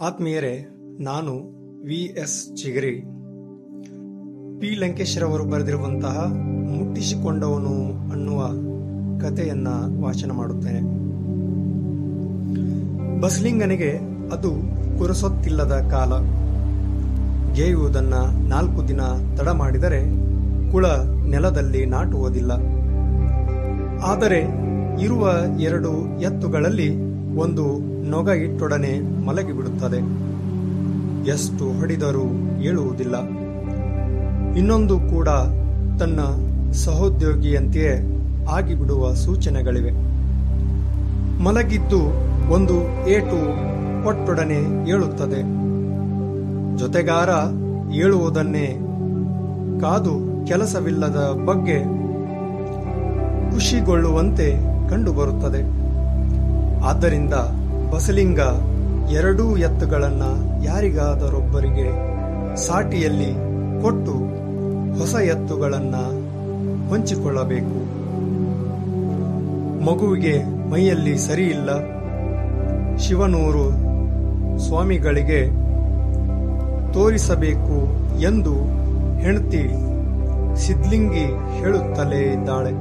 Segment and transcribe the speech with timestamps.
[0.00, 0.68] ಆತ್ಮೀಯರೇ,
[1.00, 1.32] ನಾನು
[1.84, 3.00] V S Chigari.
[4.60, 4.74] P.
[4.80, 6.24] ಲಂಕೇಶ್ರವರು ಬರೆದಿರುವಂತಹ
[6.78, 8.46] ಮುಟ್ಟಿಸಿಕೊಂಡವನು ಅನ್ನುವ
[9.20, 9.68] ಕಥೆಯನ್ನ
[10.02, 10.80] ವಾಚನ ಮಾಡುತ್ತೇನೆ.
[13.20, 13.98] ಬಸ್ಲಿಂಗನಿಗೆ
[14.32, 14.50] ಅದು
[14.98, 16.18] ಕುರಸೊತ್ತಿಲ್ಲದ ಕಾಲ.
[17.54, 18.14] ಗೇಯುವುದನ್ನ
[18.48, 19.00] ನಾಲ್ಕು ದಿನ
[19.36, 20.00] ತಡ ಮಾಡಿದರೆ
[20.72, 20.86] ಕುಳ
[21.28, 22.52] ನೆಲದಲ್ಲಿ ನಾಟುವುದಿಲ್ಲ.
[24.02, 24.40] ಆದರೆ
[25.02, 25.30] ಇರುವ
[25.60, 26.96] ಎರಡು ಎತ್ತುಗಳಲ್ಲಿ
[27.36, 29.98] ಒಂದು ನೊಗ ಇಟ್ಟೊಡನೆ ಮಲಗಿಬಿಡುತ್ತದೆ.
[31.26, 32.24] ಎಷ್ಟು ಹೊಡೆದರೂ
[32.62, 33.16] ಏಳುವುದಿಲ್ಲ.
[34.56, 35.28] ಇನ್ನೊಂದು ಕೂಡ
[35.98, 36.20] ತನ್ನ
[36.72, 38.20] ಸಹೋದ್ಯೋಗಿಯಂತೆಯೇ
[38.50, 39.90] ಆಗಿಬಿಡುವ ಸೂಚನೆಗಳಿವೆ.
[41.42, 42.00] ಮಲಗಿದ್ದು
[42.52, 43.38] ಒಂದು ಏಟು
[44.04, 45.64] ಕೊಟ್ಟೊಡನೆ ಏಳುತ್ತದೆ.
[46.78, 47.28] ಜೊತೆಗಾರ
[47.92, 48.66] ಏಳುವುದನ್ನೇ
[49.80, 52.04] ಕಾದು ಕೆಲಸವಿಲ್ಲದ ಬಗ್ಗೆ
[53.54, 54.56] ಖುಷಿಗೊಳ್ಳುವಂತೆ
[54.90, 55.84] ಕಂಡುಬರುತ್ತದೆ.
[56.84, 57.34] ಆದ್ದರಿಂದ
[57.90, 58.40] ಬಸಲಿಂಗ
[59.10, 60.22] ಎರಡೂ ಎತ್ತುಗಳನ್ನ
[60.64, 62.14] ಯಾರಿಗಾದರೊಬ್ಬರಿಗೆ
[62.56, 63.34] ಸಾಟಿಯಲ್ಲಿ
[63.82, 64.12] ಕೊಟ್ಟು
[64.98, 65.94] ಹೊಸ ಎತ್ತುಗಳನ್ನ
[66.88, 68.04] ಹೊಂಚಿಕೊಳ್ಳಬೇಕು.
[69.84, 71.94] ಮಗುವಿಗೆ ಮೈಯಲ್ಲಿ ಸರಿಯಿಲ್ಲ.
[72.96, 73.70] ಶಿವನೂರು
[74.58, 75.64] ಸ್ವಾಮಿಗಳಿಗೆ
[76.92, 77.76] ತೋರಿಸಬೇಕು
[78.20, 78.54] ಎಂದು
[79.18, 79.68] ಹೆಂಡತಿ
[80.56, 81.24] ಸಿದ್ಲಿಂಗಿ
[81.58, 82.72] ಹೇಳುತ್ತಲೇ ಇದ್ದಾಳೆ.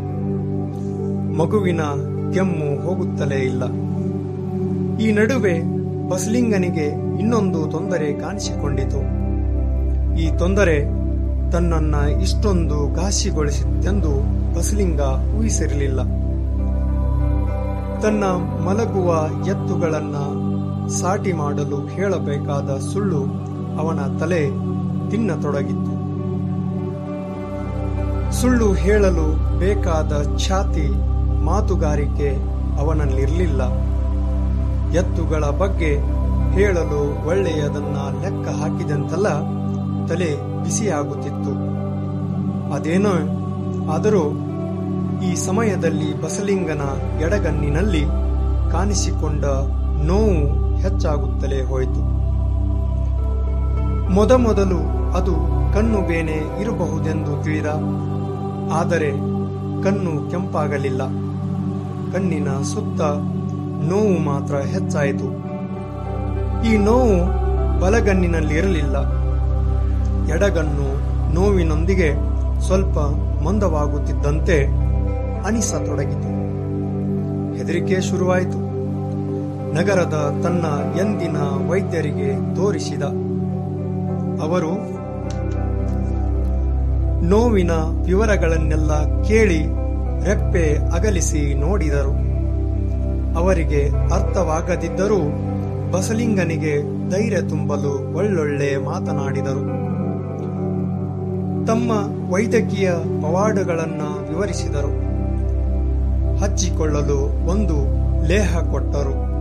[1.37, 1.81] ಮಗುವಿನ
[2.33, 3.63] ಕೆಮ್ಮು ಹೋಗುತ್ತಲೇ ಇಲ್ಲ.
[4.99, 5.61] ಈ ನಡುವೆ
[6.09, 6.85] ಬಸಲಿಂಗನಿಗೆ
[7.19, 9.23] ಇನ್ನೊಂದು ತೊಂದರೆ ಕಾಣಿಸಿಕೊಂಡಿತು.
[10.17, 11.03] ಈ ತೊಂದರೆ
[11.51, 14.11] ತನ್ನನ್ನ ಇಷ್ಟೊಂದು ಘಾಸಿಗೊಳಿಸಿತ್ತೆಂದು
[14.55, 14.99] ಬಸಲಿಂಗ
[15.37, 16.01] ಊಹಿಸಿರಲಿಲ್ಲ.
[18.01, 18.23] ತನ್ನ
[18.65, 20.15] ಮಲಗುವ ಎತ್ತುಗಳನ್ನ
[20.87, 23.23] ಸಾಟಿ ಮಾಡಲು ಹೇಳಬೇಕಾದ ಸುಳ್ಳು
[23.79, 24.49] ಅವನ ತಲೆ
[25.09, 25.93] ತಿನ್ನತೊಡಗಿತ್ತು.
[28.31, 30.87] ಸುಳ್ಳು ಹೇಳಲು ಬೇಕಾದ ಛಾತಿ
[31.45, 32.29] ಮಾತುಗಾರಿಕೆ
[32.79, 33.92] ಅವನಲ್ಲಿರಲಿಲ್ಲ.
[34.93, 35.97] ಎತ್ತುಗಳ ಬಗ್ಗೆ
[36.51, 39.27] ಹೇಳಲು ಒಳ್ಳೆಯದನ್ನ ಲೆಕ್ಕ ಹಾಕಿದಂತೆಲ್ಲ
[40.07, 41.53] ತಲೆ ಬಿಸಿಯಾಗುತ್ತಿತ್ತು.
[42.73, 43.09] ಅದೇನೋ
[43.91, 44.31] ಆದರೂ
[45.23, 46.81] ಈ ಸಮಯದಲ್ಲಿ ಬಸಲಿಂಗನ
[47.21, 48.03] ಎಡಗನ್ನಿನಲ್ಲಿ
[48.71, 49.45] ಕಾಣಿಸಿಕೊಂಡ
[50.03, 52.13] ನೋವು ಹೆಚ್ಚಾಗುತ್ತಲೇ ಹೋಯಿತು.
[54.11, 55.31] ಮೊದಮೊದಲು ಅದು
[55.73, 57.65] ಕಣ್ಣು ಬೇನೆ ಇರಬಹುದೆಂದು ತಿಳಿದ.
[58.73, 59.11] ಆದರೆ
[59.83, 61.03] ಕಣ್ಣು ಕೆಂಪಾಗಲಿಲ್ಲ.
[62.13, 63.01] ಕಣ್ಣಿನ ಸುತ್ತ
[63.89, 65.53] ನೋವು ಮಾತ್ರ ಹೆಚ್ಚಾಯಿತು.
[66.65, 67.43] ಈ ನೋವು
[67.79, 69.23] ಬಲಗಣ್ಣಿನಲ್ಲಿ ಇರಲಿಲ್ಲ.
[70.33, 72.13] ಎಡಗಣ್ಣು ನೋವಿನೊಂದಿಗೆ
[72.61, 72.99] ಸ್ವಲ್ಪ
[73.43, 74.65] ಮಂದವಾಗುತ್ತಿದ್ದಂತೆ
[75.45, 76.33] ಅನಿಸತೊಡಗಿತು.
[77.57, 78.73] ಹೆದರಿಕೆ ಶುರುವಾಯಿತು.
[79.73, 80.65] ನಗರದ ತನ್ನ
[80.99, 81.37] ಎಂದಿನ
[81.69, 83.03] ವೈದ್ಯರಿಗೆ ತೋರಿಸಿದ.
[84.41, 85.03] ಅವರು,
[87.21, 87.71] ನೋವಿನ
[88.05, 89.59] ವಿವರಗಳನ್ನೆಲ್ಲ ಕೇಳಿ
[90.25, 92.22] ರೆಪ್ಪೆ ಅಗಲಿಸಿ ನೋಡಿದರು.
[93.35, 95.19] ಅವರಿಗೆ ಅರ್ಥವಾಗದಿದ್ದರೂ
[95.91, 99.83] ಬಸಲಿಂಗನಿಗೆ ಧೈರ್ಯ ತುಂಬಲು ಒಳ್ಳೊಳ್ಳೆ ಮಾತನಾಡಿದರು.
[101.67, 101.91] ತಮ್ಮ
[102.33, 105.03] ವೈದ್ಯಕೀಯ ಪವಾಡಗಳನ್ನ ವಿವರಿಸಿದರು.
[106.37, 107.75] ಹಚ್ಚಿಕೊಳ್ಳಲು ಒಂದು
[108.27, 109.33] ಲೇಹ ಕೊಟ್ಟರು.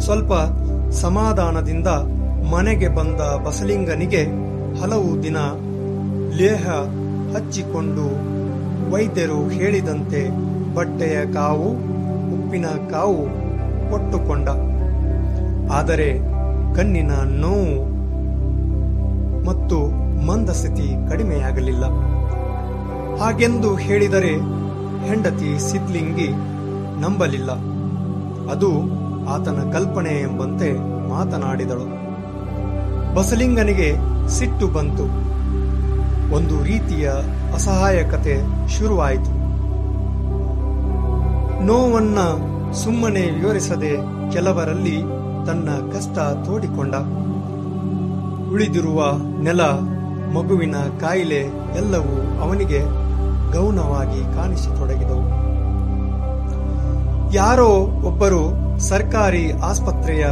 [0.00, 0.32] ಸ್ವಲ್ಪ
[0.90, 1.86] ಸಮಾಧಾನದಿಂದ
[2.50, 4.22] ಮನೆಗೆ ಬಂದ ಬಸಲಿಂಗನಿಗೆ
[4.80, 5.36] ಹಲವು ದಿನ
[6.36, 6.70] ಲೇಹ
[7.36, 8.04] ಹಚ್ಚಿಕೊಂಡು
[8.92, 10.30] ವೈದ್ಯರು ಹೇಳಿದಂತೆ
[10.74, 11.93] ಬಟ್ಟೆಯ ಕಾವು
[12.54, 13.24] ಉಪ್ಪಿನ ಕಾವು
[13.90, 14.48] ಕೊಟ್ಟುಕೊಂಡ
[15.72, 16.18] ಆದರೆ
[16.74, 17.80] ಕಣ್ಣಿನ ನೋವು
[19.46, 19.78] ಮತ್ತು
[20.26, 21.84] ಮಂದಸ್ಥಿತಿ ಕಡಿಮೆಯಾಗಲಿಲ್ಲ.
[23.16, 24.32] ಹಾಗೆಂದು ಹೇಳಿದರೆ
[25.08, 26.28] ಹೆಂಡತಿ ಸಿದ್ಲಿಂಗಿ
[27.00, 27.50] ನಂಬಲಿಲ್ಲ.
[28.50, 28.70] ಅದು
[29.28, 30.72] ಆತನ ಕಲ್ಪನೆ ಎಂಬಂತೆ
[31.08, 31.86] ಮಾತನಾಡಿದಳು.
[33.14, 33.94] ಬಸಲಿಂಗನಿಗೆ
[34.28, 35.04] ಸಿಟ್ಟು ಬಂತು.
[36.34, 37.10] ಒಂದು ರೀತಿಯ
[37.54, 39.43] ಅಸಹಾಯಕತೆ ಶುರುವಾಯಿತು.
[41.64, 42.18] ನೋವನ್ನ
[42.72, 43.90] ಸುಮ್ಮನೆ ವಿವರಿಸದೆ
[44.32, 45.02] ಕೆಲವರಲ್ಲಿ
[45.46, 46.94] ತನ್ನ ಕಷ್ಟ ತೋಡಿಕೊಂಡ.
[48.52, 49.60] ಉಳಿದಿರುವ ನೆಲ,
[50.34, 51.40] ಮಗುವಿನ ಕಾಯಿಲೆ
[51.76, 52.80] ಎಲ್ಲವೂ ಅವನಿಗೆ
[53.52, 55.44] ಗೌನವಾಗಿ ಕಾಣಿಸತೊಡಗಿದವು.
[57.34, 57.68] ಯಾರೋ
[58.04, 60.26] ಒಬ್ಬರು ಸರ್ಕಾರಿ ಆಸ್ಪತ್ರೆಯ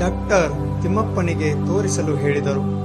[0.00, 2.82] ಡಾಕ್ಟರ್ ತಿಮ್ಮಪ್ಪನಿಗೆ ತೋರಿಸಲು ಹೇಳಿದರು.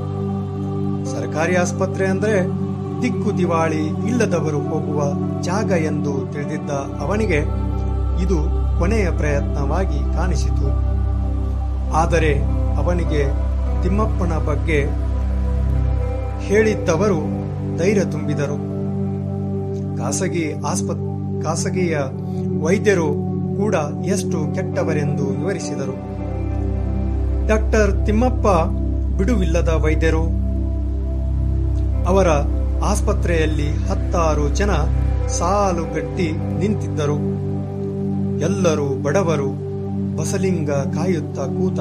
[1.05, 2.66] ಸರ್ಕಾರಿ ಆಸ್ಪತ್ರೆ ಅಂದರೆ
[3.01, 5.01] ದಿಕ್ಕು ದಿವಾಳಿ ಇಲ್ಲದವರು ಹೋಗುವ
[5.41, 6.69] ಜಾಗ ಎಂದು ತಿಳಿದಿದ್ದ
[7.01, 7.39] ಅವನಿಗೆ
[8.23, 8.37] ಇದು
[8.79, 10.67] ಕೊನೆಯ ಪ್ರಯತ್ನವಾಗಿ ಕಾಣಿಸಿತು.
[11.93, 12.31] ಆದರೆ
[12.77, 13.21] ಅವನಿಗೆ
[13.83, 14.79] ತಿಮ್ಮಪ್ಪನ ಬಗ್ಗೆ
[16.39, 17.19] ಹೇಳಿದ್ದವರು
[17.77, 18.57] ಧೈರ್ಯ ತುಂಬಿದರು.
[19.97, 21.03] ಖಾಸಗಿ ಆಸ್ಪತ್
[21.43, 21.97] ಖಾಸಗಿಯ
[22.61, 23.07] ವೈದ್ಯರು
[23.57, 25.95] ಕೂಡ ಎಷ್ಟು ಕೆಟ್ಟವರೆಂದು ವಿವರಿಸಿದರು.
[27.47, 28.47] ಡಾಕ್ಟರ್ ತಿಮ್ಮಪ್ಪ
[29.17, 30.23] ಬಿಡುವಿಲ್ಲದ ವೈದ್ಯರು
[32.07, 32.29] ಅವರ
[32.83, 34.71] ಆಸ್ಪತ್ರೆಯಲ್ಲಿ ಹತ್ತಾರು ಜನ
[35.27, 37.47] ಸಾಲುಗಟ್ಟಿ ನಿಂತಿದ್ದರು.
[38.39, 39.67] ಎಲ್ಲರೂ ಬಡವರು,
[40.17, 41.79] ಬಸಲಿಂಗ ಕಾಯುತ್ತಾ ಕೂತ.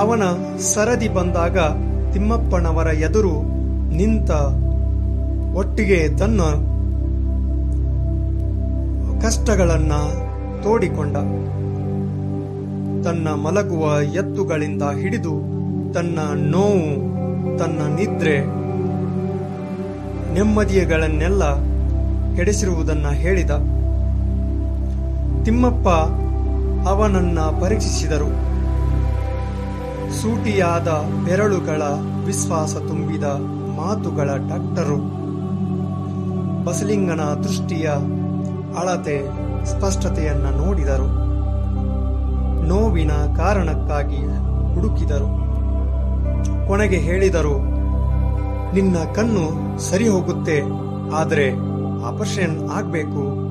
[0.00, 0.22] ಅವನ
[0.58, 1.58] ಸರದಿ ಬಂದಾಗ
[2.12, 3.42] ತಿಮ್ಮಪ್ಪನವರ ಎದುರು
[3.96, 4.30] ನಿಂತ
[5.54, 6.40] ಒಟ್ಟಿಗೆ ತನ್ನ
[9.20, 9.92] ಕಷ್ಟಗಳನ್ನ
[10.62, 11.12] ತೋಡಿಕೊಂಡ.
[13.04, 15.62] ತನ್ನ ಮಲಗುವ ಎತ್ತುಗಳಿಂದ ಹಿಡಿದು
[15.94, 17.11] ತನ್ನ ನೋವು
[17.58, 18.40] ತನ್ನ ನಿದ್ರೆ
[20.34, 21.54] ನೆಮ್ಮದಿಯಗಳನ್ನೆಲ್ಲ
[22.36, 23.50] ಕೆಡಿಸಿರುವುದನ್ನ ಹೇಳಿದ.
[25.44, 25.88] ತಿಮ್ಮಪ್ಪ
[26.88, 28.52] ಅವನನ್ನ ಪರೀಕ್ಷಿಸಿದರು.
[30.12, 30.88] ಸೂಟಿಯಾದ
[31.24, 31.82] ಬೆರಳುಗಳ
[32.24, 33.24] ವಿಶ್ವಾಸ ತುಂಬಿದ
[33.76, 35.22] ಮಾತುಗಳ ಡಾಕ್ಟರು.
[36.64, 37.90] ಬಸಲಿಂಗನ ದೃಷ್ಟಿಯ
[38.78, 39.22] ಅಳತೆ,
[39.64, 41.22] ಸ್ಪಷ್ಟತೆಯನ್ನ ನೋಡಿದರು.
[42.66, 44.16] ನೋವಿನ ಕಾರಣಕ್ಕಾಗಿ
[44.74, 45.42] ಹುಡುಕಿದರು.
[46.68, 47.58] ಕೊನೆಗೆ ಹೇಳಿದರು,
[48.74, 50.62] ನಿನ್ನ ಕಣ್ಣು ಸರಿ ಹೋಗುತ್ತೆ,
[51.14, 51.50] ಆದರೆ
[52.04, 53.42] ಆಪರೇಷನ್ ಆಗ್ಬೇಕು.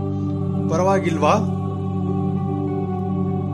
[0.69, 1.33] ಪರವಾಗಿಲ್ವಾ?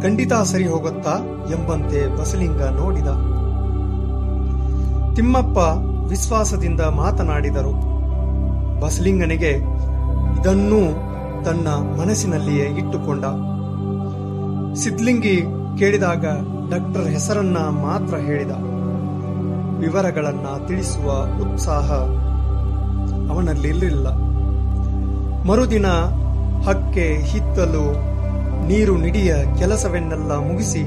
[0.01, 1.15] ಖಂಡಿತ ಸರಿ ಹೋಗುತ್ತಾ?
[1.51, 3.07] ಎಂಬಂತೆ ಬಸಲಿಂಗ ನೋಡಿದ.
[5.15, 5.57] ತಿಮ್ಮಪ್ಪ
[6.09, 7.97] ವಿಶ್ವಾಸದಿಂದ ಮಾತನಾಡಿದರು.
[8.79, 9.49] ಬಸಲಿಂಗನಿಗೆ
[10.39, 10.79] ಇದನ್ನೂ
[11.43, 13.25] ತನ್ನ ಮನಸ್ಸಿನಲ್ಲಿಯೇ ಇಟ್ಟುಕೊಂಡ.
[14.75, 15.41] ಸಿದ್ಲಿಂಗಿ
[15.79, 16.25] ಕೇಳಿದಾಗ
[16.69, 18.51] ಡಾಕ್ಟರ್ ಹೆಸರನ್ನ ಮಾತ್ರ ಹೇಳಿದ.
[19.79, 21.91] ವಿವರಗಳನ್ನ ತಿಳಿಸುವ ಉತ್ಸಾಹ
[23.33, 24.07] ಅವನಲ್ಲಿ ಇರಲಿಲ್ಲ
[25.47, 25.87] ಮರುದಿನ
[26.67, 28.17] ಹಕ್ಕೆ ಹಿತ್ತಲು
[28.67, 30.83] ನೀರು ನಿಡಿಯ ಕೆಲಸವೆನ್ನೆಲ್ಲ ಮುಗಿಸಿ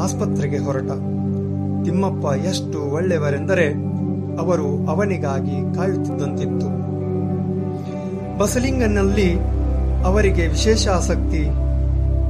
[0.00, 0.90] ಆಸ್ಪತ್ರೆಗೆ ಹೊರಟ.
[1.84, 3.68] ತಿಮ್ಮಪ್ಪ ಎಷ್ಟು ಒಳ್ಳೆಯವರೆಂದರೆ
[4.38, 6.66] ಅವರು ಅವನಿಗಾಗಿ ಕಾಯುತ್ತಿದ್ದಂತಿತ್ತು.
[8.38, 9.34] ಬಸಲಿಂಗನಲ್ಲಿ
[10.04, 11.44] ಅವರಿಗೆ ವಿಶೇಷ ಆಸಕ್ತಿ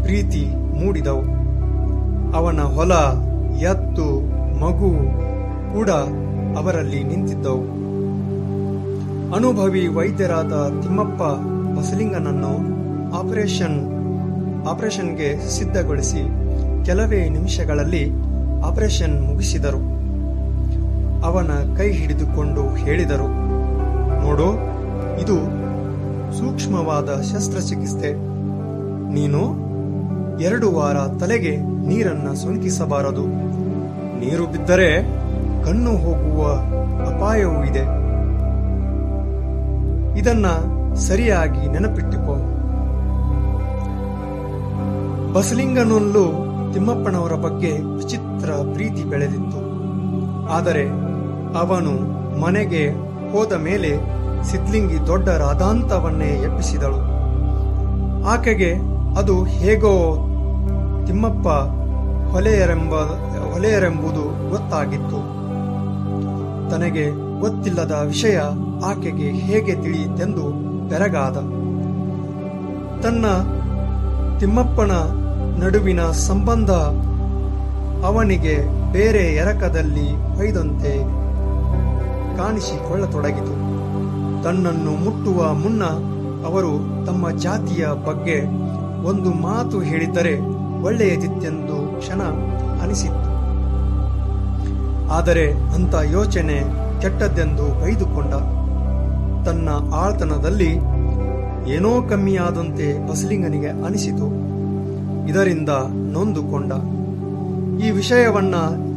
[0.03, 0.47] ಪ್ರೀತಿ
[0.85, 1.23] ಮೂಡಿದವು.
[2.37, 2.93] ಅವನ ಹೊಲ,
[3.56, 4.05] ಎತ್ತು,
[4.61, 4.95] ಮಗು
[5.75, 5.91] ಕೂಡ
[6.59, 7.65] ಅವರಲ್ಲಿ ನಿಂತಿದ್ದವು.
[9.37, 11.23] ಅನುಭವಿ ವೈದ್ಯರಾದ ತಿಮ್ಮಪ್ಪ
[11.76, 12.53] ಬಸಲಿಂಗನನ್ನು
[13.19, 13.79] ಆಪರೇಷನ್,
[14.69, 16.23] ಆಪರೇಷನ್ಗೆ ಸಿದ್ಧಗೊಳಿಸಿ
[16.85, 18.05] ಕೆಲವೇ ನಿಮಿಷಗಳಲ್ಲಿ
[18.62, 19.81] ಆಪರೇಷನ್ ಮುಗಿಸಿದರು.
[21.26, 23.29] ಅವನ ಕೈ ಹಿಡಿದುಕೊಂಡು ಹೇಳಿದರು,
[24.25, 24.49] ನೋಡು,
[25.23, 25.37] ಇದು
[26.38, 28.12] ಸೂಕ್ಷ್ಮವಾದ ಶಸ್ತ್ರಚಿಕಿತ್ಸೆ.
[29.15, 29.43] ನೀನು
[30.43, 31.53] ಎರಡು ವಾರ ತಲೆಗೆ
[31.88, 33.25] ನೀರನ್ನ ಸುಂಕಿಸಬಾರದು.
[34.23, 34.88] ನೀರು ಬಿದ್ದರೆ
[35.64, 36.52] ಕಣ್ಣು ಹೋಗುವ
[37.06, 38.05] ಅಪಾಯವೂ ಇದೆ.
[40.19, 40.46] ಇದನ್ನ
[40.94, 42.50] ಸರಿಯಾಗಿ ನೆನಪಿಟ್ಟುಕೋ.
[45.32, 49.75] ಬಸಲಿಂಗನಲ್ಲೂ ತಿಮ್ಮಪ್ಪನವರ ಬಗ್ಗೆ ವಿಚಿತ್ರ ಪ್ರೀತಿ ಬೆಳೆದಿತ್ತು.
[50.49, 50.88] ಆದರೆ
[51.58, 51.90] ಅವನು
[52.40, 52.88] ಮನೆಗೆ
[53.32, 53.96] ಹೋದ ಮೇಲೆ
[54.44, 57.14] ಸಿದ್ಲಿಂಗಿ ದೊಡ್ಡ ರಾಧಾಂತವನ್ನೇ ಎಪ್ಪಿಸಿದಳು
[58.25, 58.75] ಆಕೆಗೆ
[59.19, 60.17] ಅದು ಹೇಗೋ
[61.06, 61.49] ತಿಮ್ಮಪ್ಪ
[62.32, 62.94] ಹೊಲೆಯರೆಂಬ
[63.52, 65.44] ಹೊಲೆಯರೆಂಬುದು ಗೊತ್ತಾಗಿತ್ತು.
[66.75, 67.11] ತನಗೆ
[67.41, 68.41] ಗೊತ್ತಿಲ್ಲದ ವಿಷಯ
[68.85, 70.43] ಆಕೆಗೆ ಹೇಗೆ ತಿಳಿಯಿತೆಂದು
[70.88, 71.35] ಬೆರಗಾದ.
[73.00, 73.26] ತನ್ನ
[74.38, 74.93] ತಿಮ್ಮಪ್ಪನ
[75.65, 76.71] ನಡುವಿನ ಸಂಬಂಧ
[78.05, 78.59] ಅವನಿಗೆ
[78.93, 80.99] ಬೇರೆ ಎರಕದಲ್ಲಿ ಒಯ್ದಂತೆ
[82.37, 83.55] ಕಾಣಿಸಿಕೊಳ್ಳತೊಡಗಿತು.
[84.43, 85.85] ತನ್ನನ್ನು ಮುಟ್ಟುವ ಮುನ್ನ
[86.47, 86.70] ಅವರು
[87.06, 88.41] ತಮ್ಮ ಜಾತಿಯ ಬಗ್ಗೆ
[89.05, 90.41] ಒಂದು ಮಾತು ಹೇಳಿದರೆ
[90.82, 92.23] ಒಳ್ಳೆಯದಿತ್ತೆಂದು ಕ್ಷಣ
[92.82, 93.24] ಅನಿಸಿತ್ತು.
[95.11, 96.62] ಆದರೆ ಅಂತ ಯೋಚನೆ
[97.01, 98.35] ಕೆಟ್ಟದ್ದೆಂದು ಬೈದುಕೊಂಡ.
[99.47, 100.79] ತನ್ನ ಆಳ್ತನದಲ್ಲಿ
[101.71, 104.55] ಏನೋ ಕಮ್ಮಿಯಾದಂತೆ ಬಸಲಿಂಗನಿಗೆ ಅನಿಸಿತು.
[105.29, 105.69] ಇದರಿಂದ
[106.12, 106.73] ನೊಂದುಕೊಂಡ.
[107.85, 108.55] ಈ ವಿಷಯವನ್ನ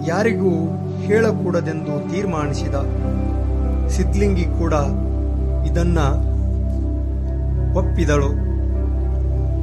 [0.08, 0.50] ಯಾರಿಗೂ
[1.00, 2.76] ಹೇಳಕೂಡದೆಂದು ತೀರ್ಮಾನಿಸಿದ.
[3.88, 4.74] ಸಿದ್ಲಿಂಗಿ ಕೂಡ
[5.72, 5.98] ಇದನ್ನ
[7.78, 8.48] ಒಪ್ಪಿದಳು.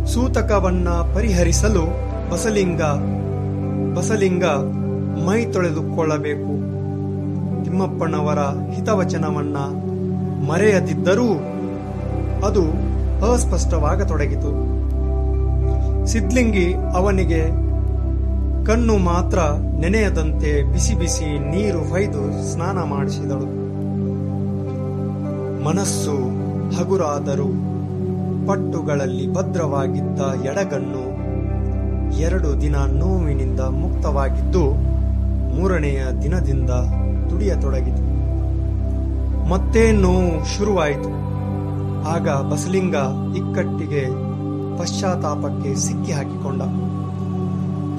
[0.07, 1.83] ಸೂತಕವನ್ನ ಪರಿಹರಿಸಲು
[2.31, 2.83] ಬಸಲಿಂಗ
[3.99, 4.45] ಬಸಲಿಂಗ
[5.23, 6.75] ಮೈ ತೊಳೆದುಕೊಳ್ಳಬೇಕು.
[7.64, 8.38] ತಿಮ್ಮಪ್ಪನವರ
[8.71, 9.56] ಹಿತವಚನವನ್ನ
[10.47, 11.28] ಮರೆಯದಿದ್ದರೂ
[12.47, 12.94] ಅದು
[13.33, 14.75] ಅಸ್ಪಷ್ಟವಾಗತೊಡಗಿತು.
[16.06, 17.64] ಸಿದ್ಲಿಂಗಿ ಅವನಿಗೆ
[18.66, 19.38] ಕಣ್ಣು ಮಾತ್ರ
[19.80, 23.64] ನೆನೆಯದಂತೆ ಬಿಸಿ ಬಿಸಿ ನೀರು ಹೊಯ್ದು ಸ್ನಾನ ಮಾಡಿಸಿದಳು.
[25.64, 26.44] ಮನಸ್ಸು
[26.76, 27.49] ಹಗುರಾದರೂ
[28.47, 31.14] ಪಟ್ಟುಗಳಲ್ಲಿ ಭದ್ರವಾಗಿದ್ದ ಎಡಗಣ್ಣು
[32.18, 34.94] ಎರಡು ದಿನ ನೋವಿನಿಂದ ಮುಕ್ತವಾಗಿದ್ದು
[35.57, 36.73] ಮೂರನೆಯ ದಿನದಿಂದ
[37.31, 38.03] ತುಡಿಯತೊಡಗಿತು.
[39.49, 41.11] ಮತ್ತೆ ನೋವು ಶುರುವಾಯಿತು.
[42.13, 42.97] ಆಗ ಬಸಲಿಂಗ
[43.37, 44.03] ಇಕ್ಕಟ್ಟಿಗೆ
[44.79, 46.63] ಪಶ್ಚಾತ್ತಾಪಕ್ಕೆ ಸಿಕ್ಕಿ ಹಾಕಿಕೊಂಡ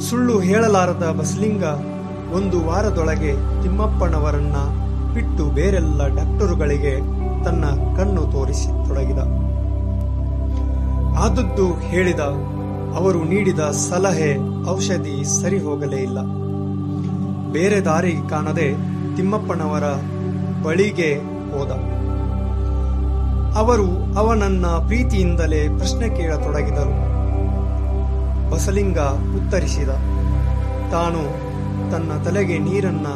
[0.01, 1.65] ಸುಳ್ಳು ಹೇಳಲಾರದ ಬಸಲಿಂಗ
[2.35, 3.33] ಒಂದು ವಾರದೊಳಗೆ
[3.63, 4.57] ತಿಮ್ಮಪ್ಪನವರನ್ನ
[5.13, 6.93] ಬಿಟ್ಟು ಬೇರೆಲ್ಲ ಡಾಕ್ಟರುಗಳಿಗೆ
[7.45, 7.65] ತನ್ನ
[7.97, 9.21] ಕಣ್ಣು ತೋರಿಸಿ ತೊಡಗಿದ
[11.17, 12.23] ಆದದ್ದು ಹೇಳಿದ,
[12.99, 14.31] ಅವರು ನೀಡಿದ ಸಲಹೆ
[14.69, 16.19] ಔಷಧಿ ಸರಿ ಹೋಗಲೇ ಇಲ್ಲ.
[17.55, 18.67] ಬೇರೆ ದಾರಿ ಕಾಣದೆ
[19.15, 19.83] ತಿಮ್ಮಪ್ಪನವರ
[20.63, 21.11] ಬಳಿಗೆ
[21.51, 21.71] ಹೋದ.
[23.57, 26.95] ಅವರು ಅವನನ್ನ ಪ್ರೀತಿಯಿಂದಲೇ ಪ್ರಶ್ನೆ ಕೇಳತೊಡಗಿದರು.
[28.51, 28.99] ಬಸಲಿಂಗ
[29.37, 29.89] ಉತ್ತರಿಸಿದ,
[30.91, 31.21] ತಾನು
[31.91, 33.07] ತನ್ನ ತಲೆಗೆ ನೀರನ್ನ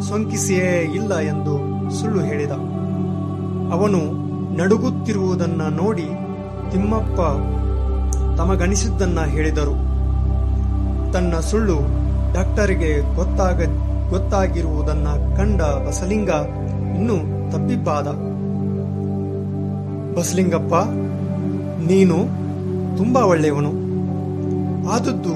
[0.00, 1.54] ಸೊಂಕಿಸಿಯೇ ಇಲ್ಲ ಎಂದು
[1.90, 2.50] ಸುಳ್ಳು ಹೇಳಿದ.
[3.72, 4.00] ಅವನು
[4.56, 6.08] ನಡುಗುತ್ತಿರುವುದನ್ನ ನೋಡಿ
[6.70, 7.20] ತಿಮ್ಮಪ್ಪ
[8.36, 9.76] ತಮಗನಿಸಿದ್ದನ್ನ ಹೇಳಿದರು.
[11.12, 11.99] ತನ್ನ ಸುಳ್ಳು
[12.34, 13.60] ಡಾಕ್ಟರಿಗೆ ಗೊತ್ತಾಗ,
[14.10, 16.30] ಗೊತ್ತಾಗಿರುವುದನ್ನ ಕಂಡ ಬಸಲಿಂಗ
[16.96, 17.16] ಇನ್ನೂ
[17.50, 18.06] ತಪ್ಪಿಬ್ಬಾದ
[20.14, 20.74] ಬಸಲಿಂಗಪ್ಪ,
[21.90, 22.16] ನೀನು
[22.96, 23.70] ತುಂಬಾ ಒಳ್ಳೆಯವನು.
[24.88, 25.34] ಆದದ್ದು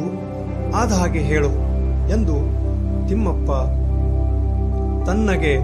[0.76, 1.48] ಆದ ಹಾಗೆ ಹೇಳು
[2.10, 2.34] ಎಂದು
[3.08, 3.50] ತಿಮ್ಮಪ್ಪ
[5.06, 5.54] ತನ್ನಗೆ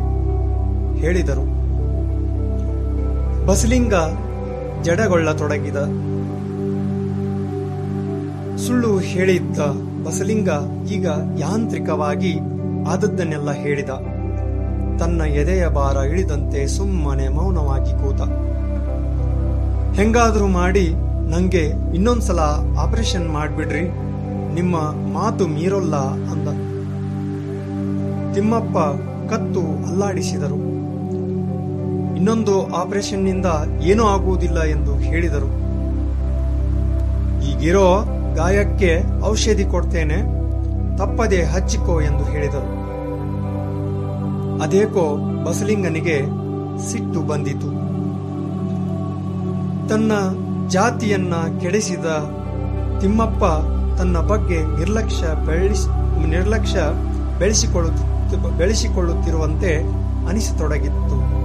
[0.99, 1.45] ಹೇಳಿದರು.
[3.47, 3.95] ಬಸಲಿಂಗ
[4.83, 5.77] ಜಡಗೊಳ್ಳತೊಡಗಿದ.
[8.57, 9.59] ಸುಳ್ಳು ಹೇಳಿದ್ದ
[10.05, 10.49] ಬಸಲಿಂಗ
[10.91, 11.07] ಈಗ
[11.39, 12.39] ಯಾಂತ್ರಿಕವಾಗಿ
[12.89, 13.91] ಆದದ್ದನ್ನೆಲ್ಲ ಹೇಳಿದ.
[14.99, 18.21] ತನ್ನ ಎದೆಯ ಭಾರ ಇಳಿದಂತೆ ಸುಮ್ಮನೆ ಮೌನವಾಗಿ ಕೂತ.
[19.99, 20.95] ಹೆಂಗಾದ್ರೂ ಮಾಡಿ
[21.31, 22.39] ನಂಗೆ ಇನ್ನೊಂದ್ಸಲ
[22.79, 23.81] ಆಪರೇಷನ್ ಮಾಡಿಬಿಡ್ರಿ.
[24.55, 24.77] ನಿಮ್ಮ
[25.13, 26.49] ಮಾತು ಮೀರೊಲ್ಲ ಅಂದ.
[28.35, 28.77] ತಿಮ್ಮಪ್ಪ
[29.33, 30.71] ಕತ್ತು ಅಲ್ಲಾಡಿಸಿದರು.
[32.17, 33.47] ಇನ್ನೊಂದು ಆಪರೇಷನ್ನಿಂದ
[33.83, 35.61] ಏನೂ ಆಗುವುದಿಲ್ಲ ಎಂದು ಹೇಳಿದರು.
[37.45, 38.05] ಈಗಿರೋ
[38.35, 40.41] ಗಾಯಕ್ಕೆ ಔಷಧಿ ಕೊಡ್ತೇನೆ,
[40.99, 42.81] ತಪ್ಪದೆ ಹಚ್ಚಿಕೋ ಎಂದು ಹೇಳಿದರು.
[44.63, 46.21] ಅದೇಕೋ ಬಸಲಿಂಗನಿಗೆ
[46.91, 47.91] ಸಿಟ್ಟು ಬಂದಿತು.
[49.89, 50.13] ತನ್ನ
[50.69, 52.07] ಜಾತಿಯನ್ನ ಕೆಡಿಸಿದ
[53.01, 53.45] ತಿಮ್ಮಪ್ಪ
[53.99, 56.81] ತನ್ನ ಬಗ್ಗೆ ನಿರ್ಲಕ್ಷ್ಯ ಬೆಳೆಸಿ ನಿರ್ಲಕ್ಷ್ಯ
[57.39, 59.77] ಬೆಳೆಸಿಕೊಳ್ಳುತ್ತ ಬೆಳೆಸಿಕೊಳ್ಳುತ್ತಿರುವಂತೆ
[60.29, 61.41] ಅನಿಸತೊಡಗಿತ್ತು.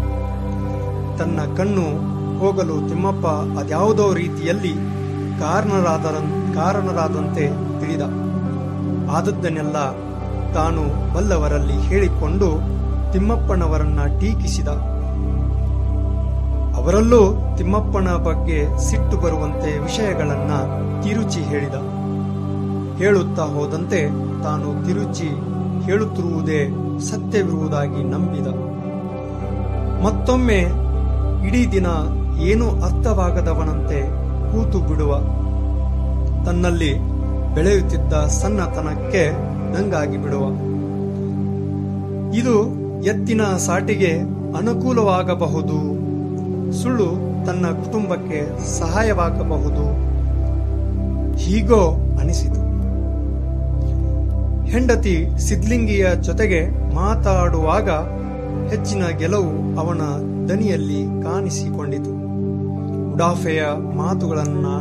[1.18, 3.25] ತನ್ನ ಕಣ್ಣು ಹೋಗಲು ತಿಮ್ಮಪ್ಪ
[3.60, 4.74] ಅದ್ಯಾವುದೋ ರೀತಿಯಲ್ಲಿ
[5.39, 6.06] ಕಾರಣರಾದ
[6.56, 7.48] ಕಾರಣರಾದಂತೆ
[7.80, 8.01] ತಿಳಿದ.
[9.10, 9.92] ಆದದ್ದನ್ನೆಲ್ಲ
[10.54, 12.75] ತಾನು ಬಲ್ಲವರಲ್ಲಿ ಹೇಳಿಕೊಂಡು
[13.13, 14.68] ತಿಮ್ಮಪ್ಪನವರನ್ನ ಟೀಕಿಸಿದ.
[16.75, 20.51] ಅವರಲ್ಲೂ ತಿಮ್ಮಪ್ಪನ ಬಗ್ಗೆ ಸಿಟ್ಟು ಬರುವಂತೆ ವಿಷಯಗಳನ್ನ
[21.04, 21.74] ತಿರುಚಿ ಹೇಳಿದ.
[22.98, 24.08] ಹೇಳುತ್ತಾ ಹೋದಂತೆ
[24.44, 25.30] ತಾನು ತಿರುಚಿ
[25.84, 28.48] ಹೇಳುತ್ತಿರುವುದೇ ಸತ್ಯವಿರುವುದಾಗಿ ನಂಬಿದ.
[30.06, 30.65] ಮತ್ತೊಮ್ಮೆ
[31.48, 31.86] ಇಡೀ ದಿನ
[32.39, 35.20] ಏನೂ ಅರ್ಥವಾಗದವನಂತೆ ಕೂತು ಬಿಡುವ.
[36.46, 37.00] ತನ್ನಲ್ಲಿ
[37.56, 39.32] ಬೆಳೆಯುತ್ತಿದ್ದ ಸಣ್ಣತನಕ್ಕೆ
[39.74, 40.46] ನಂಗಾಗಿ ಬಿಡುವ.
[42.34, 44.12] ಇದು ಎತ್ತಿನ ಸಾಟಿಗೆ
[44.58, 45.96] ಅನುಕೂಲವಾಗಬಹುದು.
[46.74, 47.06] ಸುಳ್ಳು
[47.46, 50.06] ತನ್ನ ಕುಟುಂಬಕ್ಕೆ ಸಹಾಯವಾಗಬಹುದು.
[51.38, 52.66] ಹೀಗೋ ಅನಿಸಿತು.
[54.66, 57.90] ಹೆಂಡತಿ ಸಿದ್ಲಿಂಗಿಯ ಜೊತೆಗೆ ಮಾತಾಡುವಾಗ
[58.70, 60.02] ಹೆಚ್ಚಿನ ಗೆಲುವು ಅವನ
[60.48, 62.14] ದನಿಯಲ್ಲಿ ಕಾಣಿಸಿಕೊಂಡಿತು.
[63.15, 63.63] ಉಡಾಫೆಯ
[63.95, 64.74] ಮಾತುಗಳನ್ನು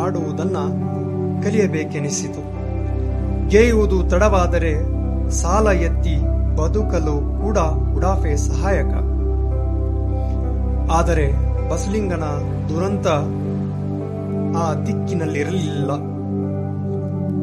[0.00, 0.56] ಆಡುವುದನ್ನ
[1.42, 2.42] ಕಲಿಯಬೇಕೆನಿಸಿತು.
[3.48, 4.74] ಗೆಯುವುದು ತಡವಾದರೆ
[5.30, 6.16] ಸಾಲ ಎತ್ತಿ
[6.56, 7.58] ಬದುಕಲು ಕೂಡ
[7.96, 8.92] ಉಡಾಫೆ ಸಹಾಯಕ.
[10.90, 11.32] ಆದರೆ
[11.68, 12.24] ಬಸಲಿಂಗನ
[12.68, 13.06] ದುರಂತ
[14.56, 15.90] ಆ ದಿಕ್ಕಿನಲ್ಲಿರಲಿಲ್ಲ.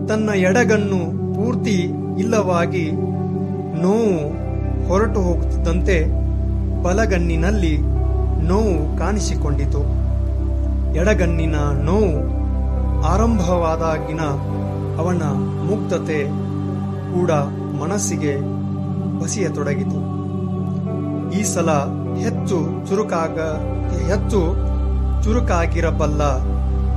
[0.08, 2.92] ತನ್ನ ಎಡಗನ್ನು ಪೂರ್ತಿ ಇಲ್ಲವಾಗಿ
[3.82, 4.34] ನೋವು
[4.88, 6.06] ಹೊರಟು ಹೋಗುತ್ತಿದ್ದಂತೆ
[6.84, 7.78] ಬಲಗಣ್ಣಿನಲ್ಲಿ
[8.48, 10.07] ನೋವು ಕಾಣಿಸಿಕೊಂಡಿತು.
[10.98, 12.14] ಎಡಗಣ್ಣಿನ ನೋವು
[13.04, 14.22] ಆರಂಭವಾದಾಗಿನ
[15.02, 15.24] ಅವನ
[15.70, 16.20] ಮುಕ್ತತೆ
[17.14, 17.32] ಕೂಡ
[17.82, 18.34] ಮನಸ್ಸಿಗೆ
[19.20, 20.00] ಬಸಿಯತೊಡಗಿತು.
[21.32, 21.70] ಈ ಸಲ
[22.16, 23.40] ಹೆಚ್ಚು ಚುರುಕಾಗ,
[24.12, 24.42] ಹೆಚ್ಚು
[25.24, 26.22] ಚುರುಕಾಗಿರಬಲ್ಲ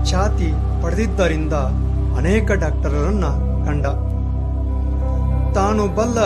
[0.04, 0.50] ಛಾತಿ
[0.82, 1.52] ಪಡೆದಿದ್ದರಿಂದ
[2.16, 3.26] ಅನೇಕ ಡಾಕ್ಟರರನ್ನ
[3.66, 3.86] ಕಂಡ.
[5.54, 6.18] ತಾನು ಬಲ್ಲ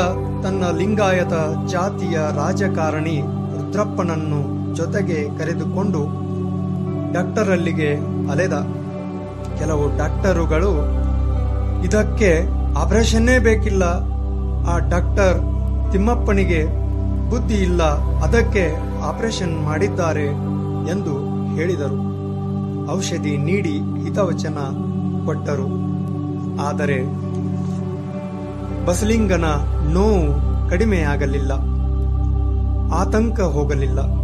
[0.43, 1.35] ತನ್ನ ಲಿಂಗಾಯತ
[1.66, 3.21] ಜಾತಿಯ ರಾಜಕಾರಣಿ
[3.54, 4.40] ರುದ್ರಪ್ಪನನ್ನು
[4.75, 6.24] ಜೊತೆಗೆ ಕರೆದುಕೊಂಡು
[7.14, 7.97] ಡಾಕ್ಟರಲ್ಲಿಗೆ
[8.30, 8.52] ಅಲೆದ.
[9.59, 10.71] ಕೆಲವು ಡಾಕ್ಟರುಗಳು
[11.85, 12.44] ಇದಕ್ಕೆ
[12.78, 13.83] ಆಪರೇಷನ್ನೇ ಬೇಕಿಲ್ಲ.
[14.68, 15.38] ಆ ಡಾಕ್ಟರ್
[15.92, 16.64] ತಿಮ್ಮಪ್ಪನಿಗೆ
[17.30, 17.83] ಬುದ್ಧಿ ಇಲ್ಲ.
[18.23, 20.26] ಅದಕ್ಕೆ ಆಪರೇಷನ್ ಮಾಡಿದ್ದಾರೆ
[20.90, 21.14] ಎಂದು
[21.54, 22.14] ಹೇಳಿದರು.
[22.97, 24.59] ಔಷಧಿ ನೀಡಿ ಹಿತವಚನ
[25.25, 25.66] ಕೊಟ್ಟರು.
[26.62, 26.99] ಆದರೆ
[28.87, 29.44] ಬಸಲಿಂಗನ
[29.92, 31.52] ನೋವು ಕಡಿಮೆಯಾಗಲಿಲ್ಲ.
[32.94, 34.24] ಆತಂಕ ಹೋಗಲಿಲ್ಲ.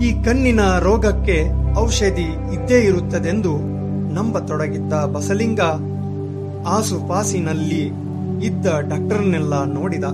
[0.00, 1.44] ಈ ಕಣ್ಣಿನ ರೋಗಕ್ಕೆ
[1.78, 3.56] ಔಷಧಿ ಇದ್ದೇ ಇರುತ್ತದೆಂದು
[4.14, 5.60] ನಂಬತೊಡಗಿದ್ದ ಬಸಲಿಂಗ
[6.68, 7.92] ಆಸುಪಾಸಿನಲ್ಲಿ
[8.46, 10.04] ಇದ್ದ ಡಾಕ್ಟರ್ನೆಲ್ಲ ನೋಡಿದ.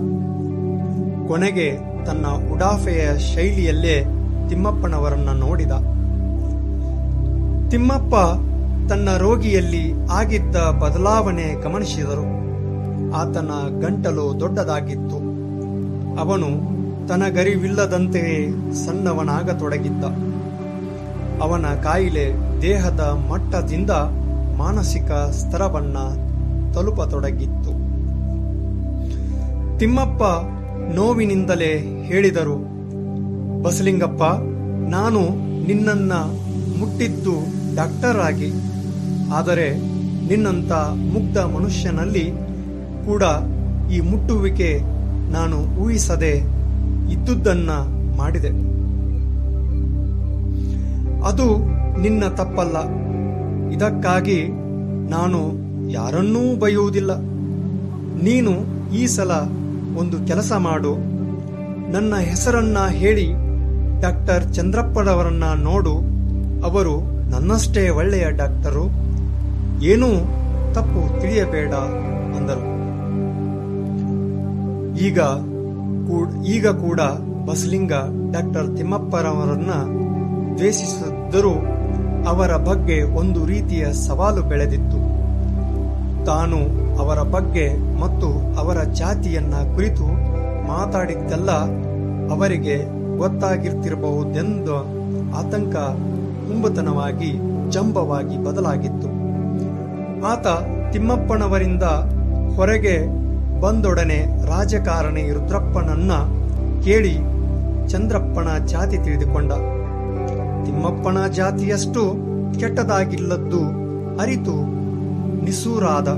[1.28, 4.00] ಕೊನೆಗೆ ತನ್ನ ಉಡಾಫೆಯ ಶೈಲಿಯಲ್ಲೇ
[4.48, 5.70] ತಿಮ್ಮಪ್ಪನವರನ್ನ ನೋಡಿದ.
[7.70, 8.14] ತಿಮ್ಮಪ್ಪ
[8.92, 12.42] ತನ್ನ ರೋಗಿಯಲ್ಲಿ ಆಗಿದ್ದ ಬದಲಾವಣೆ ಗಮನಿಸಿದರು.
[13.14, 15.16] ಆತನ ಗಂಟಲು ದೊಡ್ಡದಾಗಿತ್ತು.
[16.20, 16.71] ಅವನು
[17.08, 18.38] ತನಗರಿವಿಲ್ಲದಂತೆಯೇ
[18.74, 20.04] ಸಣ್ಣವನಾಗತೊಡಗಿದ್ದ.
[21.42, 22.26] ಅವನ ಕಾಯಿಲೆ
[22.62, 23.90] ದೇಹದ ಮಟ್ಟದಿಂದ
[24.56, 25.98] ಮಾನಸಿಕ ಸ್ತರವನ್ನ
[26.74, 27.72] ತಲುಪತೊಡಗಿತ್ತು.
[29.78, 30.22] ತಿಮ್ಮಪ್ಪ
[30.94, 32.56] ನೋವಿನಿಂದಲೇ ಹೇಳಿದರು,
[33.62, 34.22] ಬಸಲಿಂಗಪ್ಪ,
[34.90, 35.20] ನಾನು
[35.66, 36.12] ನಿನ್ನನ್ನ
[36.78, 37.34] ಮುಟ್ಟಿದ್ದು
[37.76, 38.52] ಡಾಕ್ಟರ್ ಆಗಿ.
[39.34, 39.68] ಆದರೆ
[40.28, 40.72] ನಿನ್ನಂತ
[41.12, 42.26] ಮುಗ್ಧ ಮನುಷ್ಯನಲ್ಲಿ
[43.06, 43.22] ಕೂಡ
[43.92, 44.70] ಈ ಮುಟ್ಟುವಿಕೆ
[45.32, 46.61] ನಾನು ಊಹಿಸದೆ
[47.10, 47.70] ಇದ್ದುದನ್ನ
[48.16, 48.48] ಮಾಡಿದೆ.
[51.26, 51.58] ಅದು
[52.00, 52.76] ನಿನ್ನ ತಪ್ಪಲ್ಲ.
[53.72, 54.48] ಇದಕ್ಕಾಗಿ
[55.10, 55.38] ನಾನು
[55.90, 57.16] ಯಾರನ್ನೂ ಬೈಯುವುದಿಲ್ಲ
[58.22, 58.50] ನೀನು
[58.94, 59.30] ಈ ಸಲ
[59.98, 60.94] ಒಂದು ಕೆಲಸ ಮಾಡು.
[61.92, 63.32] ನನ್ನ ಹೆಸರನ್ನ ಹೇಳಿ
[64.00, 65.94] ಡಾಕ್ಟರ್ ಚಂದ್ರಪ್ಪರವರನ್ನ ನೋಡು.
[66.64, 68.84] ಅವರು ನನ್ನಷ್ಟೇ ಒಳ್ಳೆಯ ಡಾಕ್ಟರು.
[69.82, 70.06] ಏನೂ
[70.74, 71.72] ತಪ್ಪು ತಿಳಿಯಬೇಡ
[72.34, 72.82] ಅಂದರು.
[74.98, 75.20] ಈಗ
[76.44, 77.00] ಈಗ ಕೂಡ
[77.46, 77.92] ಬಸಲಿಂಗ
[78.32, 79.72] ಡಾಕ್ಟರ್ ತಿಮ್ಮಪ್ಪರವರನ್ನ
[80.56, 81.54] ದ್ವೇಷಿಸಿದ್ದರೂ
[82.28, 84.98] ಅವರ ಬಗ್ಗೆ ಒಂದು ರೀತಿಯ ಸವಾಲು ಬೆಳೆದಿತ್ತು.
[86.24, 86.58] ತಾನು
[87.02, 90.06] ಅವರ ಬಗ್ಗೆ ಮತ್ತು ಅವರ ಜಾತಿಯನ್ನ ಕುರಿತು
[90.68, 91.50] ಮಾತಾಡಿದ್ದೆಲ್ಲ,
[92.30, 92.76] ಅವರಿಗೆ
[93.18, 94.68] ಗೊತ್ತಾಗಿರ್ತಿರಬಹುದೆಂದ
[95.34, 95.74] ಆತಂಕ
[96.46, 97.32] ಕುಂಬತನವಾಗಿ
[97.70, 99.08] ಜಂಬವಾಗಿ ಬದಲಾಗಿತ್ತು.
[100.26, 100.46] ಆತ
[100.92, 101.82] ತಿಮ್ಮಪ್ಪನವರಿಂದ
[102.56, 103.21] ಹೊರಗೆ
[103.62, 106.12] ಬಂದೊಡನೆ ರಾಜಕಾರಣಿ ರುದ್ರಪ್ಪನನ್ನ
[106.84, 107.14] ಕೇಳಿ
[107.88, 109.52] ಚಂದ್ರಪ್ಪನ ಜಾತಿ ತಿಳಿದುಕೊಂಡ.
[110.64, 112.16] ತಿಮ್ಮಪ್ಪನ ಜಾತಿಯಷ್ಟು
[112.60, 113.60] ಕೆಟ್ಟದಾಗಿಲ್ಲದ್ದು
[114.18, 114.54] ಅರಿತು
[115.44, 116.08] ನಿಸೂರಾದ.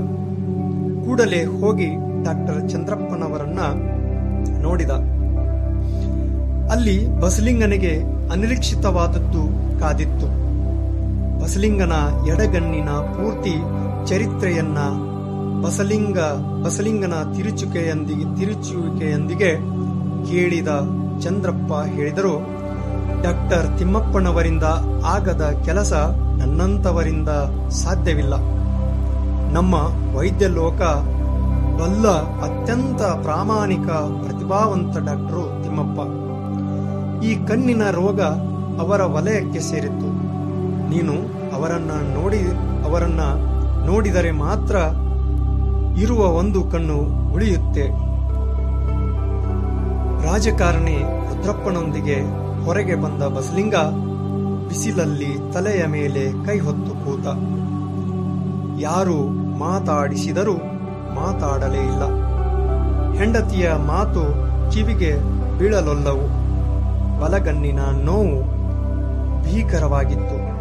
[1.05, 1.85] ಕೂಡಲೇ ಹೋಗಿ
[2.23, 3.59] ಡಾಕ್ಟರ್ ಚಂದ್ರಪ್ಪನವರನ್ನ
[4.61, 4.89] ನೋಡಿದ.
[6.71, 9.43] ಅಲ್ಲಿ ಬಸಲಿಂಗನಿಗೆ ಅನಿರೀಕ್ಷಿತವಾದದ್ದು
[9.79, 10.27] ಕಾದಿತ್ತು.
[11.43, 11.93] ಬಸಲಿಂಗನ
[12.27, 13.53] ಎಡಗಣ್ಣಿನ ಪೂರ್ತಿ
[14.05, 14.77] ಚರಿತ್ರೆಯನ್ನ
[15.65, 16.19] ಬಸಲಿಂಗ,
[16.63, 19.51] ಬಸಲಿಂಗನ ತಿರುಚುಕೆಯೊಂದಿಗೆ ತಿರುಚುವಿಕೆಯೊಂದಿಗೆ
[20.29, 20.67] ಕೇಳಿದ
[21.21, 22.33] ಚಂದ್ರಪ್ಪ ಹೇಳಿದರು,
[23.23, 24.63] ಡಾಕ್ಟರ್ ತಿಮ್ಮಪ್ಪನವರಿಂದ
[25.05, 25.93] ಆಗದ ಕೆಲಸ
[26.37, 27.29] ನನ್ನಂತವರಿಂದ
[27.69, 28.35] ಸಾಧ್ಯವಿಲ್ಲ.
[29.53, 29.75] ನಮ್ಮ
[30.17, 30.81] ವೈದ್ಯ ಲೋಕ
[31.81, 32.07] ಬಲ್ಲ
[32.43, 33.87] ಅತ್ಯಂತ ಪ್ರಾಮಾಣಿಕ,
[34.25, 35.99] ಪ್ರತಿಭಾವಂತ ಡಾಕ್ಟರು ತಿಮ್ಮಪ್ಪ.
[37.23, 38.21] ಈ ಕಣ್ಣಿನ ರೋಗ
[38.81, 40.09] ಅವರ ವಲಯಕ್ಕೆ ಸೇರಿತ್ತು.
[40.89, 41.13] ನೀನು
[41.55, 42.41] ಅವರನ್ನ ನೋಡಿ,
[42.85, 43.21] ಅವರನ್ನ
[43.85, 44.75] ನೋಡಿದರೆ ಮಾತ್ರ
[46.01, 46.95] ಇರುವ ಒಂದು ಕಣ್ಣು
[47.33, 47.87] ಉಳಿಯುತ್ತೆ.
[50.25, 53.75] ರಾಜಕಾರಣಿ ರುದ್ರಪ್ಪನೊಂದಿಗೆ ಹೊರಗೆ ಬಂದ ಬಸಲಿಂಗ
[54.67, 57.27] ಬಿಸಿಲಲ್ಲಿ ತಲೆಯ ಮೇಲೆ ಕೈ ಹೊತ್ತು ಕೂತ.
[58.79, 59.29] ಯಾರು
[59.59, 60.53] ಮಾತಾಡಿಸಿದರೂ
[61.15, 62.03] ಮಾತಾಡಲೇ ಇಲ್ಲ.
[63.17, 64.21] ಹೆಂಡತಿಯ ಮಾತು
[64.71, 65.15] ಕಿವಿಗೆ
[65.59, 66.45] ಬೀಳಲೊಲ್ಲವು.
[67.21, 68.41] ಬಲಗಣ್ಣಿನ ನೋವು
[69.43, 70.55] ಭೀಕರವಾಗಿತ್ತು.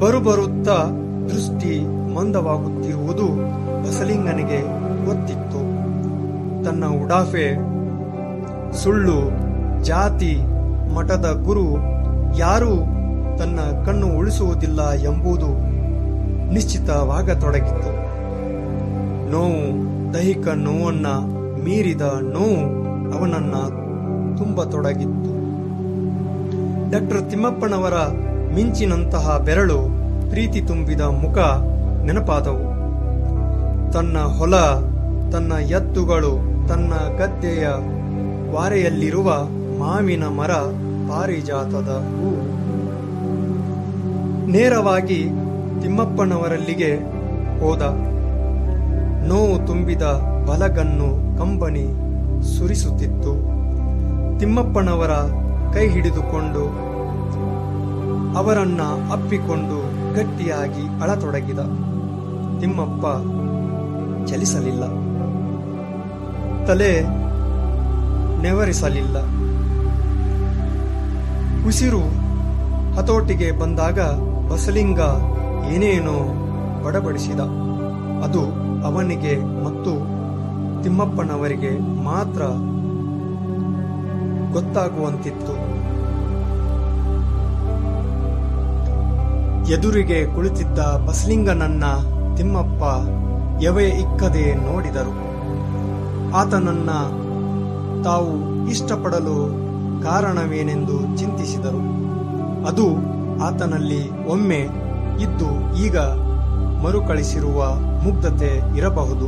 [0.00, 0.86] ಬರುಬರುತ್ತಾ
[1.28, 3.26] ದೃಷ್ಟಿ ಮಂದವಾಗುತ್ತಿರುವುದು
[3.82, 4.60] ಬಸಲಿಂಗನಿಗೆ
[5.06, 5.72] ಗೊತ್ತಿತ್ತು.
[6.64, 7.54] ತನ್ನ ಉಡಾಫೆ,
[8.72, 9.18] ಸುಳ್ಳು,
[9.84, 10.38] ಜಾತಿ,
[10.94, 11.64] ಮಠದ ಗುರು
[12.38, 12.76] ಯಾರೂ
[13.38, 15.48] ತನ್ನ ಕಣ್ಣು ಉಳಿಸುವುದಿಲ್ಲ ಎಂಬುದು
[16.52, 17.92] ನಿಶ್ಚಿತವಾಗತೊಡಗಿತ್ತು.
[19.30, 21.06] ನೋವು, ದೈಹಿಕ ನೋವನ್ನ
[21.64, 22.82] ಮೀರಿದ ನೋವು
[23.18, 23.54] ಅವನನ್ನ
[24.36, 25.32] ತುಂಬತೊಡಗಿತ್ತು.
[26.90, 27.94] ಡಾಕ್ಟರ್ ತಿಮ್ಮಪ್ಪನವರ
[28.54, 29.78] ಮಿಂಚಿನಂತಹ ಬೆರಳು
[30.30, 31.38] ಪ್ರೀತಿ ತುಂಬಿದ ಮುಖ
[32.04, 32.71] ನೆನಪಾದವು.
[33.92, 34.56] ತನ್ನ ಹೊಲ,
[35.32, 37.68] ತನ್ನ ಎತ್ತುಗಳು, ತನ್ನ ಗದ್ದೆಯ
[38.54, 39.32] ವಾರೆಯಲ್ಲಿರುವ
[39.78, 40.52] ಮಾವಿನ ಮರ
[41.08, 42.30] ಪಾರಿಜಾತದ ಹೂ.
[44.46, 45.28] ನೇರವಾಗಿ
[45.82, 46.96] ತಿಮ್ಮಪ್ಪನವರಲ್ಲಿಗೆ
[47.60, 47.82] ಹೋದ.
[49.26, 50.02] ನೋವು ತುಂಬಿದ
[50.48, 51.86] ಬಲಗನ್ನು ಕಂಬನಿ
[52.58, 53.32] ಸುರಿಸುತ್ತಿತ್ತು.
[54.40, 55.10] ತಿಮ್ಮಪ್ಪನವರ
[55.74, 56.92] ಕೈ ಹಿಡಿದುಕೊಂಡು
[58.38, 58.80] ಅವರನ್ನ
[59.12, 59.76] ಅಪ್ಪಿಕೊಂಡು
[60.14, 61.58] ಗಟ್ಟಿಯಾಗಿ ಅಳತೊಡಗಿದ.
[62.60, 63.04] ತಿಮ್ಮಪ್ಪ
[64.26, 64.84] ಚಲಿಸಲಿಲ್ಲ.
[66.66, 67.02] ತಲೆ
[68.42, 69.16] ನೆವರಿಸಲಿಲ್ಲ.
[71.66, 72.32] ಉಸಿರು
[72.96, 74.00] ಹತೋಟಿಗೆ ಬಂದಾಗ
[74.48, 75.00] ಬಸಲಿಂಗ
[75.72, 76.38] ಏನೇನೋ
[76.84, 77.40] ಬಡಬಡಿಸಿದ.
[78.24, 78.40] ಅದು
[78.84, 80.12] ಅವನಿಗೆ ಮತ್ತು
[80.82, 82.42] ತಿಮ್ಮಪ್ಪನವರಿಗೆ ಮಾತ್ರ
[84.52, 85.72] ಗೊತ್ತಾಗುವಂತಿತ್ತು.
[89.72, 91.84] ಎದುರಿಗೆ ಕುಳಿತಿದ್ದ ಬಸಲಿಂಗನನ್ನ
[92.36, 92.82] ತಿಮ್ಮಪ್ಪ
[93.62, 95.32] ಎವೆ ಇಕ್ಕದೆ ನೋಡಿದರು.
[96.34, 96.90] ಆತನನ್ನ
[98.02, 99.62] ತಾವು ಇಷ್ಟಪಡಲು
[100.02, 102.02] ಕಾರಣವೇನೆಂದು ಚಿಂತಿಸಿದರು.
[102.66, 102.86] ಅದು
[103.42, 104.68] ಆತನಲ್ಲಿ ಒಮ್ಮೆ
[105.20, 105.98] ಇದ್ದು ಈಗ
[106.82, 109.26] ಮರುಕಳಿಸಿರುವ ಮುಗ್ಧತೆ ಇರಬಹುದು.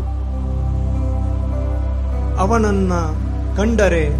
[2.38, 2.92] ಅವನನ್ನ
[3.56, 4.10] ಕಂಡರೆ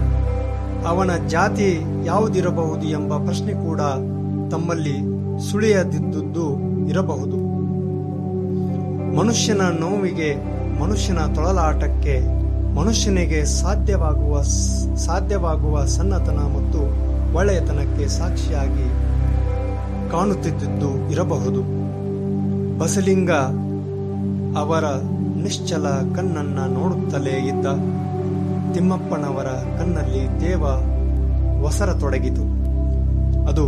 [0.87, 3.81] ಅವನ ಜಾತಿ ಯಾವುದಿರಬಹುದು ಎಂಬ ಪ್ರಶ್ನೆ ಕೂಡ
[4.51, 4.97] ತಮ್ಮಲ್ಲಿ
[5.51, 7.54] ಸುಳಿಯದಿದ್ದುದು ಇರಬಹುದು.
[9.17, 10.35] ಮನುಷ್ಯನ ನೋವಿಗೆ,
[10.81, 12.21] ಮನುಷ್ಯನ ತೊಳಲಾಟಕ್ಕೆ,
[12.75, 14.43] ಮನುಷ್ಯನಿಗೆ ಸಾಧ್ಯವಾಗುವ
[14.97, 16.81] ಸಾಧ್ಯವಾಗುವ ಸಣ್ಣತನ ಮತ್ತು
[17.35, 18.89] ಒಳ್ಳೆಯತನಕ್ಕೆ ಸಾಕ್ಷಿಯಾಗಿ
[20.11, 21.61] ಕಾಣುತ್ತಿದ್ದುದು ಇರಬಹುದು.
[22.79, 23.31] ಬಸಲಿಂಗ
[24.59, 24.85] ಅವರ
[25.43, 27.67] ನಿಶ್ಚಲ ಕಣ್ಣನ್ನ ನೋಡುತ್ತಲೇ ಇದ್ದ
[28.75, 29.47] ತಿಮ್ಮಪ್ಪನವರ
[29.79, 30.63] ಕಣ್ಣಲ್ಲಿ ದೇವ
[31.65, 32.43] ಒಸರತೊಡಗಿತು.
[33.47, 33.67] ಅದು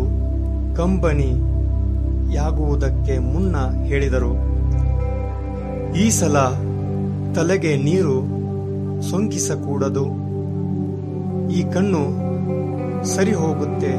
[0.76, 1.30] ಕಂಬನಿ
[2.35, 4.55] ಯಾಗುವುದಕ್ಕೆ ಮುನ್ನ ಹೇಳಿದರು.
[6.00, 6.38] ಈ ಸಲ
[7.37, 8.16] ತಲೆಗೆ ನೀರು
[9.09, 10.04] ಸೋಂಕಿಸಕೂಡದು.
[11.56, 12.02] ಈ ಕಣ್ಣು
[13.14, 13.92] ಸರಿ ಹೋಗುತ್ತೆ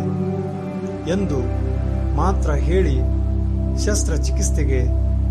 [1.12, 1.40] ಎಂದು
[2.16, 2.96] ಮಾತ್ರ ಹೇಳಿ
[3.84, 4.82] ಶಸ್ತ್ರಚಿಕಿತ್ಸೆಗೆ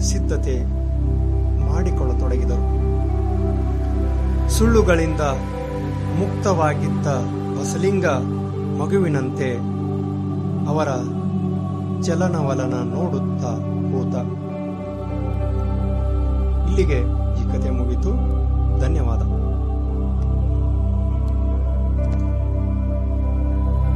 [0.09, 0.57] ಸಿದ್ಧತೆ
[1.71, 2.65] ಮಾಡಿಕೊಳ್ಳತೊಡಗಿದರು.
[4.57, 5.23] ಸುಳ್ಳುಗಳಿಂದ
[6.21, 7.07] ಮುಕ್ತವಾಗಿದ್ದ
[7.57, 8.07] ಬಸಲಿಂಗ
[8.81, 9.51] ಮಗುವಿನಂತೆ
[10.73, 10.89] ಅವರ
[12.03, 13.53] ಚಲನವಲನ ನೋಡುತ್ತಾ
[13.91, 14.15] ಕೂತ
[16.77, 17.01] ಇಲ್ಲಿಗೆ
[17.41, 18.11] ಈ ಕಥೆ ಮುಗಿತು.
[18.81, 19.36] ಧನ್ಯವಾದ.